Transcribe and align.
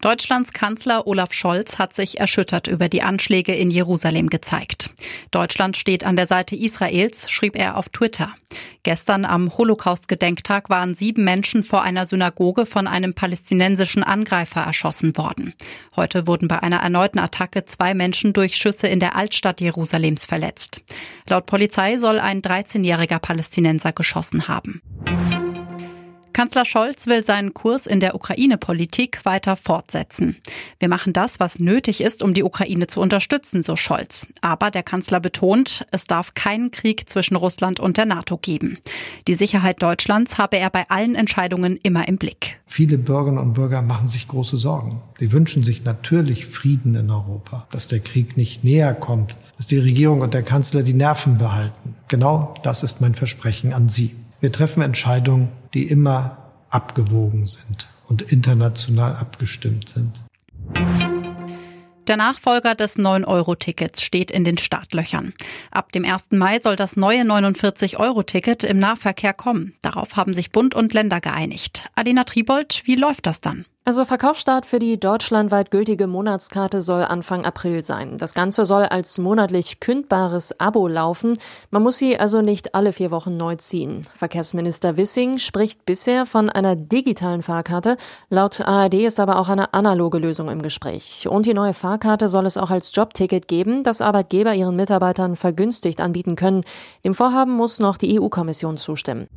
Deutschlands 0.00 0.52
Kanzler 0.52 1.08
Olaf 1.08 1.32
Scholz 1.32 1.80
hat 1.80 1.92
sich 1.92 2.20
erschüttert 2.20 2.68
über 2.68 2.88
die 2.88 3.02
Anschläge 3.02 3.52
in 3.52 3.68
Jerusalem 3.68 4.28
gezeigt. 4.28 4.90
Deutschland 5.32 5.76
steht 5.76 6.04
an 6.04 6.14
der 6.14 6.28
Seite 6.28 6.54
Israels, 6.54 7.28
schrieb 7.28 7.56
er 7.56 7.76
auf 7.76 7.88
Twitter. 7.88 8.32
Gestern 8.84 9.24
am 9.24 9.58
Holocaust-Gedenktag 9.58 10.70
waren 10.70 10.94
sieben 10.94 11.24
Menschen 11.24 11.64
vor 11.64 11.82
einer 11.82 12.06
Synagoge 12.06 12.64
von 12.64 12.86
einem 12.86 13.12
palästinensischen 13.12 14.04
Angreifer 14.04 14.60
erschossen 14.60 15.16
worden. 15.16 15.52
Heute 15.96 16.28
wurden 16.28 16.46
bei 16.46 16.62
einer 16.62 16.78
erneuten 16.78 17.18
Attacke 17.18 17.64
zwei 17.64 17.92
Menschen 17.92 18.32
durch 18.32 18.54
Schüsse 18.54 18.86
in 18.86 19.00
der 19.00 19.16
Altstadt 19.16 19.60
Jerusalems 19.60 20.26
verletzt. 20.26 20.80
Laut 21.28 21.46
Polizei 21.46 21.98
soll 21.98 22.20
ein 22.20 22.40
13-jähriger 22.40 23.18
Palästinenser 23.18 23.92
geschossen 23.92 24.46
haben. 24.46 24.80
Kanzler 26.32 26.64
Scholz 26.64 27.06
will 27.06 27.24
seinen 27.24 27.54
Kurs 27.54 27.86
in 27.86 28.00
der 28.00 28.14
Ukraine-Politik 28.14 29.24
weiter 29.24 29.56
fortsetzen. 29.56 30.36
Wir 30.78 30.88
machen 30.88 31.12
das, 31.12 31.40
was 31.40 31.58
nötig 31.58 32.00
ist, 32.00 32.22
um 32.22 32.34
die 32.34 32.44
Ukraine 32.44 32.86
zu 32.86 33.00
unterstützen, 33.00 33.62
so 33.62 33.76
Scholz. 33.76 34.26
Aber 34.40 34.70
der 34.70 34.82
Kanzler 34.82 35.20
betont, 35.20 35.84
es 35.90 36.06
darf 36.06 36.34
keinen 36.34 36.70
Krieg 36.70 37.08
zwischen 37.10 37.36
Russland 37.36 37.80
und 37.80 37.96
der 37.96 38.06
NATO 38.06 38.36
geben. 38.38 38.78
Die 39.26 39.34
Sicherheit 39.34 39.82
Deutschlands 39.82 40.38
habe 40.38 40.58
er 40.58 40.70
bei 40.70 40.88
allen 40.88 41.14
Entscheidungen 41.14 41.76
immer 41.82 42.06
im 42.06 42.18
Blick. 42.18 42.60
Viele 42.66 42.98
Bürgerinnen 42.98 43.38
und 43.38 43.54
Bürger 43.54 43.82
machen 43.82 44.08
sich 44.08 44.28
große 44.28 44.58
Sorgen. 44.58 45.02
Sie 45.18 45.32
wünschen 45.32 45.64
sich 45.64 45.84
natürlich 45.84 46.46
Frieden 46.46 46.94
in 46.94 47.10
Europa, 47.10 47.66
dass 47.70 47.88
der 47.88 48.00
Krieg 48.00 48.36
nicht 48.36 48.62
näher 48.62 48.94
kommt, 48.94 49.36
dass 49.56 49.66
die 49.66 49.78
Regierung 49.78 50.20
und 50.20 50.34
der 50.34 50.42
Kanzler 50.42 50.82
die 50.82 50.94
Nerven 50.94 51.38
behalten. 51.38 51.96
Genau 52.06 52.54
das 52.62 52.82
ist 52.82 53.00
mein 53.00 53.14
Versprechen 53.14 53.72
an 53.72 53.88
Sie. 53.88 54.14
Wir 54.40 54.52
treffen 54.52 54.82
Entscheidungen, 54.82 55.48
die 55.74 55.88
immer 55.88 56.38
abgewogen 56.70 57.46
sind 57.48 57.88
und 58.06 58.22
international 58.22 59.16
abgestimmt 59.16 59.88
sind. 59.88 60.12
Der 62.06 62.16
Nachfolger 62.16 62.74
des 62.74 62.96
9-Euro-Tickets 62.96 64.00
steht 64.00 64.30
in 64.30 64.44
den 64.44 64.56
Startlöchern. 64.56 65.34
Ab 65.70 65.92
dem 65.92 66.04
1. 66.04 66.28
Mai 66.30 66.58
soll 66.60 66.76
das 66.76 66.96
neue 66.96 67.22
49-Euro-Ticket 67.22 68.64
im 68.64 68.78
Nahverkehr 68.78 69.34
kommen. 69.34 69.74
Darauf 69.82 70.16
haben 70.16 70.32
sich 70.32 70.52
Bund 70.52 70.74
und 70.74 70.94
Länder 70.94 71.20
geeinigt. 71.20 71.90
Adina 71.96 72.24
Tribold, 72.24 72.82
wie 72.84 72.94
läuft 72.94 73.26
das 73.26 73.40
dann? 73.42 73.66
Also 73.88 74.04
Verkaufsstart 74.04 74.66
für 74.66 74.78
die 74.78 75.00
deutschlandweit 75.00 75.70
gültige 75.70 76.06
Monatskarte 76.06 76.82
soll 76.82 77.04
Anfang 77.04 77.46
April 77.46 77.82
sein. 77.82 78.18
Das 78.18 78.34
Ganze 78.34 78.66
soll 78.66 78.82
als 78.82 79.16
monatlich 79.16 79.80
kündbares 79.80 80.60
Abo 80.60 80.88
laufen. 80.88 81.38
Man 81.70 81.82
muss 81.82 81.96
sie 81.96 82.20
also 82.20 82.42
nicht 82.42 82.74
alle 82.74 82.92
vier 82.92 83.10
Wochen 83.10 83.38
neu 83.38 83.56
ziehen. 83.56 84.02
Verkehrsminister 84.14 84.98
Wissing 84.98 85.38
spricht 85.38 85.86
bisher 85.86 86.26
von 86.26 86.50
einer 86.50 86.76
digitalen 86.76 87.40
Fahrkarte. 87.40 87.96
Laut 88.28 88.60
ARD 88.60 88.92
ist 88.92 89.20
aber 89.20 89.38
auch 89.38 89.48
eine 89.48 89.72
analoge 89.72 90.18
Lösung 90.18 90.50
im 90.50 90.60
Gespräch. 90.60 91.26
Und 91.26 91.46
die 91.46 91.54
neue 91.54 91.72
Fahrkarte 91.72 92.28
soll 92.28 92.44
es 92.44 92.58
auch 92.58 92.70
als 92.70 92.94
Jobticket 92.94 93.48
geben, 93.48 93.84
das 93.84 94.02
Arbeitgeber 94.02 94.52
ihren 94.52 94.76
Mitarbeitern 94.76 95.34
vergünstigt 95.34 96.02
anbieten 96.02 96.36
können. 96.36 96.60
Dem 97.06 97.14
Vorhaben 97.14 97.52
muss 97.52 97.78
noch 97.78 97.96
die 97.96 98.20
EU-Kommission 98.20 98.76
zustimmen. 98.76 99.28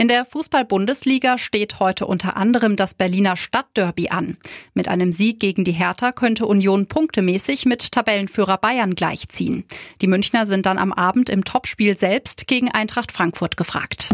In 0.00 0.08
der 0.08 0.24
Fußball-Bundesliga 0.24 1.36
steht 1.36 1.78
heute 1.78 2.06
unter 2.06 2.34
anderem 2.34 2.74
das 2.74 2.94
Berliner 2.94 3.36
Stadtderby 3.36 4.08
an. 4.08 4.38
Mit 4.72 4.88
einem 4.88 5.12
Sieg 5.12 5.40
gegen 5.40 5.62
die 5.62 5.72
Hertha 5.72 6.10
könnte 6.12 6.46
Union 6.46 6.86
punktemäßig 6.86 7.66
mit 7.66 7.92
Tabellenführer 7.92 8.56
Bayern 8.56 8.94
gleichziehen. 8.94 9.64
Die 10.00 10.06
Münchner 10.06 10.46
sind 10.46 10.64
dann 10.64 10.78
am 10.78 10.94
Abend 10.94 11.28
im 11.28 11.44
Topspiel 11.44 11.98
selbst 11.98 12.46
gegen 12.46 12.70
Eintracht 12.70 13.12
Frankfurt 13.12 13.58
gefragt. 13.58 14.08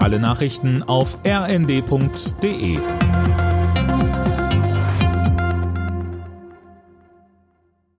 Alle 0.00 0.18
Nachrichten 0.18 0.82
auf 0.82 1.18
rnd.de 1.24 2.80